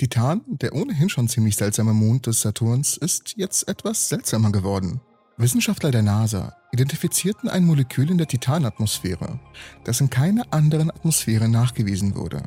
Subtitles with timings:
[0.00, 5.02] Titan, der ohnehin schon ziemlich seltsame Mond des Saturns, ist jetzt etwas seltsamer geworden.
[5.36, 9.38] Wissenschaftler der NASA identifizierten ein Molekül in der Titanatmosphäre,
[9.84, 12.42] das in keiner anderen Atmosphäre nachgewiesen wurde.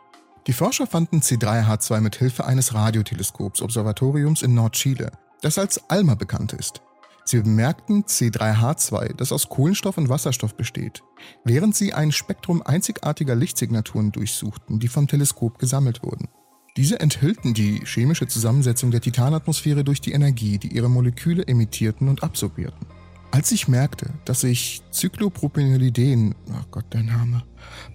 [0.49, 5.13] Die Forscher fanden C3H2 mit Hilfe eines Radioteleskops-Observatoriums in Nordchile
[5.45, 6.81] das als ALMA bekannt ist.
[7.27, 11.03] Sie bemerkten C3H2, das aus Kohlenstoff und Wasserstoff besteht,
[11.45, 16.29] während sie ein Spektrum einzigartiger Lichtsignaturen durchsuchten, die vom Teleskop gesammelt wurden.
[16.77, 22.23] Diese enthüllten die chemische Zusammensetzung der Titanatmosphäre durch die Energie, die ihre Moleküle emittierten und
[22.23, 22.87] absorbierten.
[23.35, 27.43] Als ich merkte, dass ich Cyclopropenyliden, oh Gott, der Name,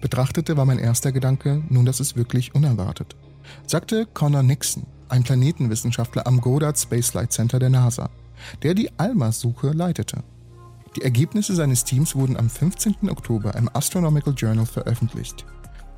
[0.02, 3.16] betrachtete, war mein erster Gedanke, nun, das ist wirklich unerwartet,
[3.66, 8.10] sagte Connor Nixon, ein Planetenwissenschaftler am Goddard Space Flight Center der NASA,
[8.62, 10.22] der die ALMA-Suche leitete.
[10.96, 13.08] Die Ergebnisse seines Teams wurden am 15.
[13.08, 15.46] Oktober im Astronomical Journal veröffentlicht.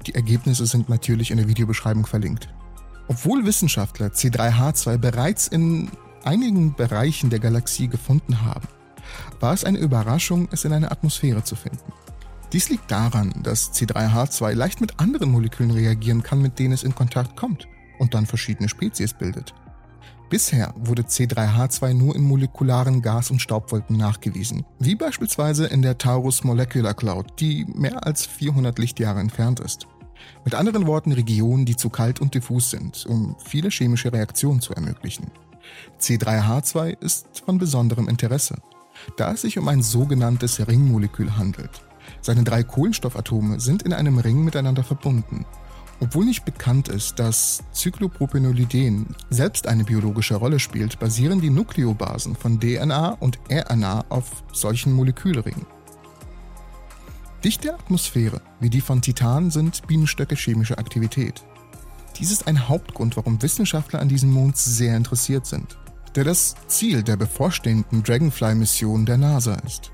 [0.06, 2.48] Die Ergebnisse sind natürlich in der Videobeschreibung verlinkt.
[3.08, 5.90] Obwohl Wissenschaftler C3H2 bereits in
[6.22, 8.68] einigen Bereichen der Galaxie gefunden haben,
[9.40, 11.92] war es eine Überraschung, es in einer Atmosphäre zu finden.
[12.52, 16.94] Dies liegt daran, dass C3H2 leicht mit anderen Molekülen reagieren kann, mit denen es in
[16.94, 17.66] Kontakt kommt
[17.98, 19.54] und dann verschiedene Spezies bildet.
[20.28, 26.42] Bisher wurde C3H2 nur in molekularen Gas- und Staubwolken nachgewiesen, wie beispielsweise in der Taurus
[26.42, 29.86] Molecular Cloud, die mehr als 400 Lichtjahre entfernt ist.
[30.44, 34.72] Mit anderen Worten Regionen, die zu kalt und diffus sind, um viele chemische Reaktionen zu
[34.72, 35.30] ermöglichen.
[36.00, 38.56] C3H2 ist von besonderem Interesse,
[39.16, 41.82] da es sich um ein sogenanntes Ringmolekül handelt.
[42.20, 45.46] Seine drei Kohlenstoffatome sind in einem Ring miteinander verbunden
[46.02, 52.58] obwohl nicht bekannt ist, dass Cyclopropenoliden selbst eine biologische Rolle spielt, basieren die Nukleobasen von
[52.58, 55.64] DNA und RNA auf solchen Molekülringen.
[57.44, 61.44] Dichte Atmosphäre wie die von Titan sind Bienenstöcke chemische Aktivität.
[62.18, 65.78] Dies ist ein Hauptgrund, warum Wissenschaftler an diesem Mond sehr interessiert sind,
[66.14, 69.92] der das Ziel der bevorstehenden Dragonfly-Mission der NASA ist.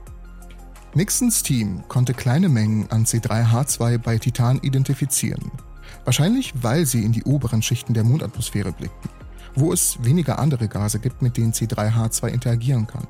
[0.94, 5.52] Nixons Team konnte kleine Mengen an C3H2 bei Titan identifizieren
[6.04, 9.10] Wahrscheinlich, weil sie in die oberen Schichten der Mondatmosphäre blickten,
[9.54, 13.06] wo es weniger andere Gase gibt, mit denen C3H2 interagieren kann.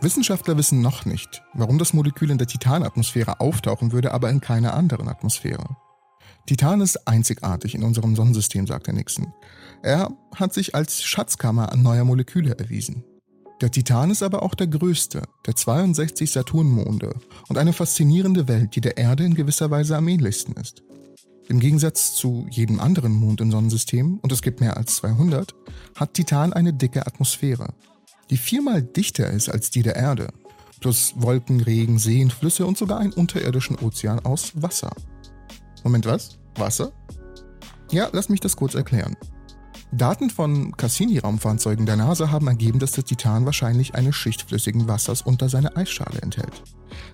[0.00, 4.74] Wissenschaftler wissen noch nicht, warum das Molekül in der Titanatmosphäre auftauchen würde, aber in keiner
[4.74, 5.76] anderen Atmosphäre.
[6.46, 9.32] Titan ist einzigartig in unserem Sonnensystem, sagte Nixon.
[9.82, 13.04] Er hat sich als Schatzkammer neuer Moleküle erwiesen.
[13.60, 17.14] Der Titan ist aber auch der größte der 62 Saturnmonde
[17.48, 20.82] und eine faszinierende Welt, die der Erde in gewisser Weise am ähnlichsten ist.
[21.48, 25.54] Im Gegensatz zu jedem anderen Mond im Sonnensystem, und es gibt mehr als 200,
[25.94, 27.74] hat Titan eine dicke Atmosphäre,
[28.30, 30.28] die viermal dichter ist als die der Erde,
[30.80, 34.92] plus Wolken, Regen, Seen, Flüsse und sogar einen unterirdischen Ozean aus Wasser.
[35.84, 36.38] Moment, was?
[36.56, 36.92] Wasser?
[37.90, 39.16] Ja, lass mich das kurz erklären.
[39.94, 45.20] Daten von Cassini-Raumfahrzeugen der NASA haben ergeben, dass der Titan wahrscheinlich eine Schicht flüssigen Wassers
[45.20, 46.62] unter seiner Eisschale enthält.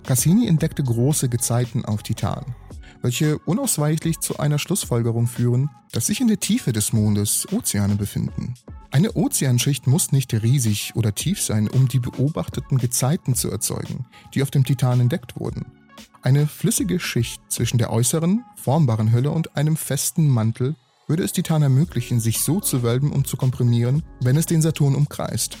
[0.05, 2.55] Cassini entdeckte große Gezeiten auf Titan,
[3.01, 8.53] welche unausweichlich zu einer Schlussfolgerung führen, dass sich in der Tiefe des Mondes Ozeane befinden.
[8.91, 14.41] Eine Ozeanschicht muss nicht riesig oder tief sein, um die beobachteten Gezeiten zu erzeugen, die
[14.41, 15.65] auf dem Titan entdeckt wurden.
[16.21, 20.75] Eine flüssige Schicht zwischen der äußeren, formbaren Hülle und einem festen Mantel
[21.07, 24.95] würde es Titan ermöglichen, sich so zu wölben und zu komprimieren, wenn es den Saturn
[24.95, 25.57] umkreist.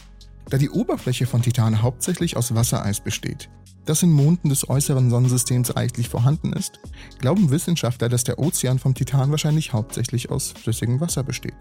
[0.49, 3.49] Da die Oberfläche von Titan hauptsächlich aus Wassereis besteht,
[3.85, 6.79] das in Monden des äußeren Sonnensystems reichlich vorhanden ist,
[7.19, 11.55] glauben Wissenschaftler, dass der Ozean vom Titan wahrscheinlich hauptsächlich aus flüssigem Wasser besteht.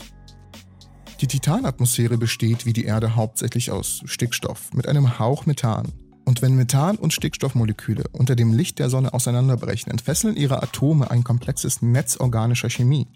[1.20, 5.92] Die Titanatmosphäre besteht wie die Erde hauptsächlich aus Stickstoff mit einem Hauch Methan.
[6.28, 11.25] Und wenn Methan und Stickstoffmoleküle unter dem Licht der Sonne auseinanderbrechen, entfesseln ihre Atome ein
[11.25, 13.06] komplexes Netz organischer Chemie.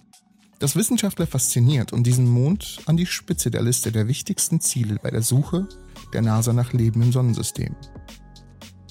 [0.61, 5.11] Das Wissenschaftler fasziniert und diesen Mond an die Spitze der Liste der wichtigsten Ziele bei
[5.11, 5.69] der Suche
[6.14, 7.76] der NASA nach Leben im Sonnensystem.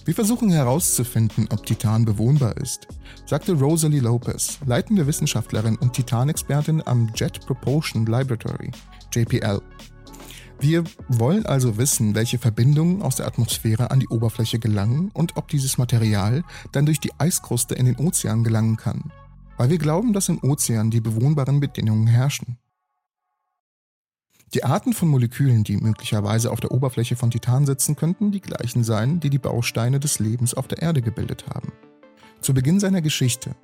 [0.05, 2.87] Wir versuchen herauszufinden, ob Titan bewohnbar ist,
[3.25, 8.69] sagte Rosalie Lopez, leitende Wissenschaftlerin und Titanexpertin am Jet Propulsion Laboratory,
[9.15, 9.59] JPL.
[10.61, 15.47] Wir wollen also wissen, welche Verbindungen aus der Atmosphäre an die Oberfläche gelangen und ob
[15.47, 19.11] dieses Material dann durch die Eiskruste in den Ozean gelangen kann,
[19.57, 22.59] weil wir glauben, dass im Ozean die bewohnbaren Bedingungen herrschen.
[24.53, 28.83] Die Arten von Molekülen, die möglicherweise auf der Oberfläche von Titan sitzen, könnten die gleichen
[28.83, 31.71] sein, die die Bausteine des Lebens auf der Erde gebildet haben.
[32.39, 33.55] Zu Beginn seiner Geschichte,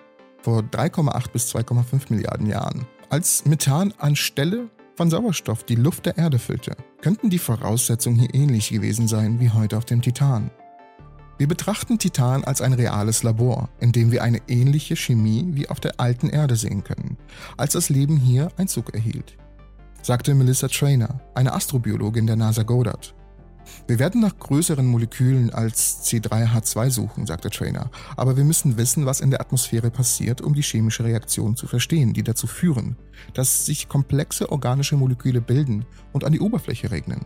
[0.41, 6.39] vor 3,8 bis 2,5 Milliarden Jahren, als Methan anstelle von Sauerstoff die Luft der Erde
[6.39, 10.51] füllte, könnten die Voraussetzungen hier ähnlich gewesen sein wie heute auf dem Titan.
[11.37, 15.79] Wir betrachten Titan als ein reales Labor, in dem wir eine ähnliche Chemie wie auf
[15.79, 17.17] der alten Erde sehen können,
[17.57, 19.37] als das Leben hier Einzug erhielt
[20.07, 23.13] sagte Melissa Trainer, eine Astrobiologin der NASA Goddard.
[23.87, 29.21] Wir werden nach größeren Molekülen als C3H2 suchen, sagte Trainer, aber wir müssen wissen, was
[29.21, 32.97] in der Atmosphäre passiert, um die chemische Reaktion zu verstehen, die dazu führen,
[33.33, 37.25] dass sich komplexe organische Moleküle bilden und an die Oberfläche regnen.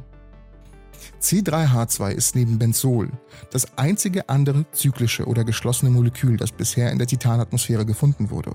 [1.22, 3.10] C3H2 ist neben Benzol
[3.52, 8.54] das einzige andere zyklische oder geschlossene Molekül, das bisher in der Titanatmosphäre gefunden wurde.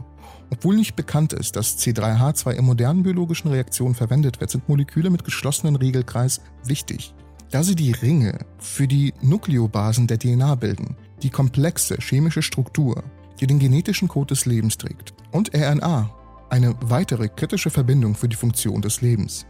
[0.51, 5.25] Obwohl nicht bekannt ist, dass C3H2 in modernen biologischen Reaktionen verwendet wird, sind Moleküle mit
[5.25, 7.15] geschlossenen Regelkreis wichtig,
[7.51, 13.05] da sie die Ringe für die Nukleobasen der DNA bilden, die komplexe chemische Struktur,
[13.41, 16.11] die den genetischen Code des Lebens trägt, und RNA,
[16.51, 19.47] eine weitere kritische Verbindung für die Funktion des Lebens.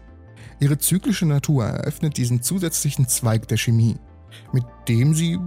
[0.60, 3.96] Ihre zyklische Natur eröffnet diesen zusätzlichen Zweig der Chemie,
[4.52, 5.38] mit dem sie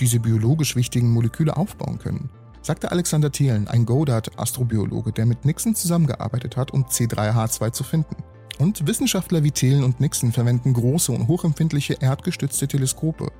[0.00, 2.30] diese biologisch wichtigen Moleküle aufbauen können
[2.62, 8.16] sagte Alexander Thielen, ein Goddard-Astrobiologe, der mit Nixon zusammengearbeitet hat, um C3H2 zu finden.
[8.58, 13.32] Und Wissenschaftler wie Thielen und Nixon verwenden große und hochempfindliche erdgestützte Teleskope,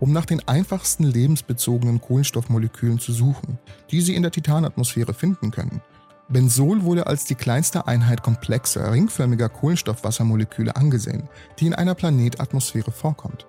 [0.00, 3.58] um nach den einfachsten lebensbezogenen Kohlenstoffmolekülen zu suchen,
[3.90, 5.80] die sie in der Titanatmosphäre finden können.
[6.28, 11.28] Benzol wurde als die kleinste Einheit komplexer, ringförmiger Kohlenstoffwassermoleküle angesehen,
[11.58, 13.46] die in einer Planetatmosphäre vorkommt.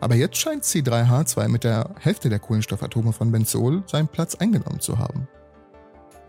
[0.00, 4.98] Aber jetzt scheint C3H2 mit der Hälfte der Kohlenstoffatome von Benzol seinen Platz eingenommen zu
[4.98, 5.28] haben.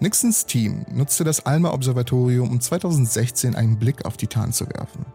[0.04, 5.06] Nixons Team nutzte das ALMA-Observatorium, um 2016 einen Blick auf Titan zu werfen.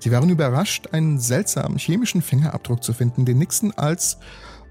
[0.00, 4.18] Sie waren überrascht, einen seltsamen chemischen Fingerabdruck zu finden, den Nixon als,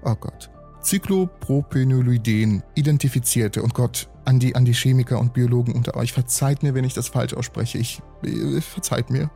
[0.04, 0.50] oh Gott,
[0.84, 3.62] Cyclopropenolyden identifizierte.
[3.62, 6.92] Und Gott, an die, an die Chemiker und Biologen unter euch, verzeiht mir, wenn ich
[6.92, 7.78] das falsch ausspreche.
[7.78, 9.30] Ich, äh, verzeiht mir.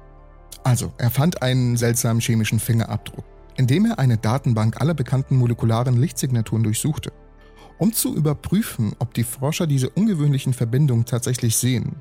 [0.64, 3.24] Also, er fand einen seltsamen chemischen Fingerabdruck
[3.56, 7.12] indem er eine Datenbank aller bekannten molekularen Lichtsignaturen durchsuchte.
[7.78, 11.96] Um zu überprüfen, ob die Forscher diese ungewöhnlichen Verbindungen tatsächlich sehen,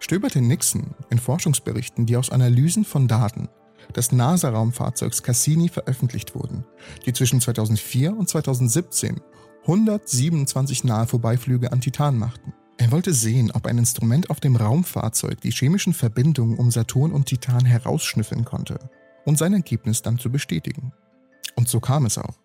[0.00, 3.48] stöberte Nixon in Forschungsberichten, die aus Analysen von Daten
[3.94, 6.64] des NASA-Raumfahrzeugs Cassini veröffentlicht wurden,
[7.06, 9.20] die zwischen 2004 und 2017
[9.62, 12.52] 127 nahe Vorbeiflüge an Titan machten.
[12.78, 17.26] Er wollte sehen, ob ein Instrument auf dem Raumfahrzeug die chemischen Verbindungen um Saturn und
[17.26, 18.78] Titan herausschnüffeln konnte
[19.26, 20.92] und sein Ergebnis dann zu bestätigen.
[21.56, 22.38] Und so kam es auch.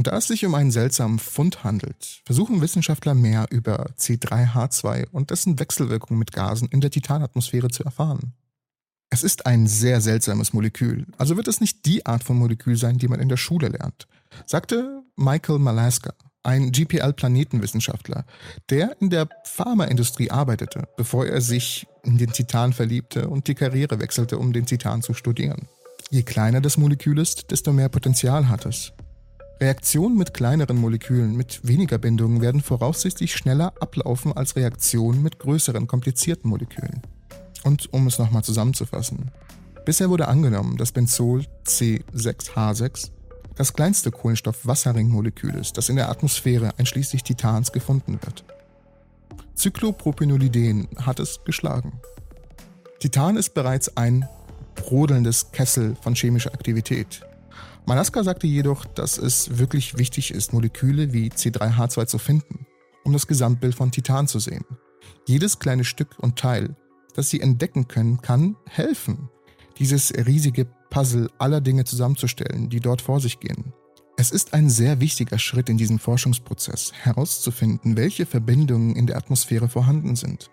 [0.00, 5.30] Und da es sich um einen seltsamen Fund handelt, versuchen Wissenschaftler mehr über C3H2 und
[5.30, 8.32] dessen Wechselwirkung mit Gasen in der Titanatmosphäre zu erfahren.
[9.10, 12.96] Es ist ein sehr seltsames Molekül, also wird es nicht die Art von Molekül sein,
[12.96, 14.08] die man in der Schule lernt,
[14.46, 16.14] sagte Michael Malaska,
[16.44, 18.24] ein GPL-Planetenwissenschaftler,
[18.70, 24.00] der in der Pharmaindustrie arbeitete, bevor er sich in den Titan verliebte und die Karriere
[24.00, 25.68] wechselte, um den Titan zu studieren.
[26.08, 28.94] Je kleiner das Molekül ist, desto mehr Potenzial hat es.
[29.60, 35.86] Reaktionen mit kleineren Molekülen mit weniger Bindungen werden voraussichtlich schneller ablaufen als Reaktionen mit größeren,
[35.86, 37.02] komplizierten Molekülen.
[37.62, 39.30] Und um es nochmal zusammenzufassen.
[39.84, 43.10] Bisher wurde angenommen, dass Benzol C6H6
[43.54, 48.44] das kleinste Kohlenstoff-Wasserringmolekül ist, das in der Atmosphäre einschließlich Titans gefunden wird.
[49.54, 52.00] Cyclopropenolyden hat es geschlagen.
[52.98, 54.26] Titan ist bereits ein
[54.74, 57.20] brodelndes Kessel von chemischer Aktivität.
[57.90, 62.64] Malaska sagte jedoch, dass es wirklich wichtig ist, Moleküle wie C3H2 zu finden,
[63.02, 64.64] um das Gesamtbild von Titan zu sehen.
[65.26, 66.76] Jedes kleine Stück und Teil,
[67.16, 69.28] das sie entdecken können, kann helfen,
[69.80, 73.72] dieses riesige Puzzle aller Dinge zusammenzustellen, die dort vor sich gehen.
[74.16, 79.68] Es ist ein sehr wichtiger Schritt in diesem Forschungsprozess, herauszufinden, welche Verbindungen in der Atmosphäre
[79.68, 80.48] vorhanden sind.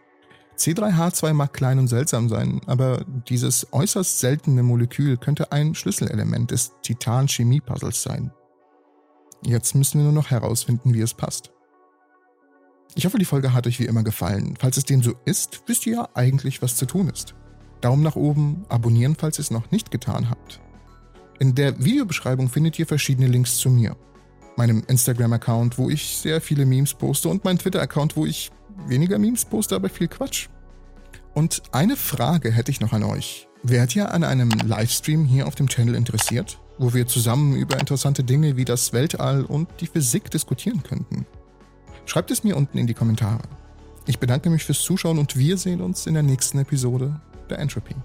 [0.57, 6.73] C3H2 mag klein und seltsam sein, aber dieses äußerst seltene Molekül könnte ein Schlüsselelement des
[6.81, 8.31] Titan-Chemie-Puzzles sein.
[9.43, 11.51] Jetzt müssen wir nur noch herausfinden, wie es passt.
[12.95, 14.55] Ich hoffe, die Folge hat euch wie immer gefallen.
[14.59, 17.35] Falls es dem so ist, wisst ihr ja eigentlich, was zu tun ist.
[17.81, 20.59] Daumen nach oben, abonnieren, falls ihr es noch nicht getan habt.
[21.39, 23.95] In der Videobeschreibung findet ihr verschiedene Links zu mir.
[24.57, 28.51] meinem Instagram-Account, wo ich sehr viele Memes poste und meinem Twitter-Account, wo ich
[28.85, 30.49] weniger Memes poste, aber viel Quatsch.
[31.33, 33.47] Und eine Frage hätte ich noch an euch.
[33.63, 38.23] Wärt ihr an einem Livestream hier auf dem Channel interessiert, wo wir zusammen über interessante
[38.23, 41.25] Dinge wie das Weltall und die Physik diskutieren könnten?
[42.05, 43.43] Schreibt es mir unten in die Kommentare.
[44.05, 47.19] Ich bedanke mich fürs Zuschauen und wir sehen uns in der nächsten Episode
[47.49, 47.95] der Entropy.